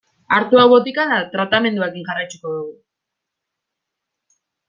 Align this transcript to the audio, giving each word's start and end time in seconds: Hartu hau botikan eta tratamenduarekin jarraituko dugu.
Hartu 0.35 0.59
hau 0.61 0.63
botikan 0.69 1.11
eta 1.17 1.27
tratamenduarekin 1.33 2.07
jarraituko 2.09 2.55
dugu. 2.55 2.73